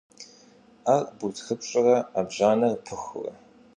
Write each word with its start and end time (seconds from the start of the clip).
Ӏэр 0.83 1.01
бутхыпщӀкӀэ, 1.17 1.97
Ӏэбжьанэр 2.13 2.73
пыхурэ? 2.85 3.31